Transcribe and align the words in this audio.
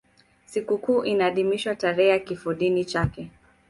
Sikukuu 0.45 1.03
inaadhimishwa 1.05 1.75
tarehe 1.75 2.09
ya 2.09 2.19
kifodini 2.19 2.85
chake. 2.85 3.29